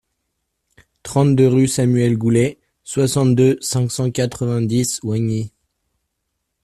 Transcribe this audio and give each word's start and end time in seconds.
trente-deux 1.03 1.47
rue 1.47 1.67
Samuel 1.67 2.17
Goulet, 2.17 2.57
soixante-deux, 2.83 3.59
cinq 3.61 3.91
cent 3.91 4.09
quatre-vingt-dix, 4.09 4.99
Oignies 5.03 5.51